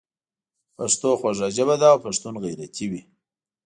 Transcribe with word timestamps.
پښتو 0.77 1.09
خوږه 1.19 1.47
ژبه 1.55 1.75
ده 1.81 1.87
او 1.93 1.99
پښتون 2.05 2.33
غیرتي 2.43 2.85
وي. 2.91 3.01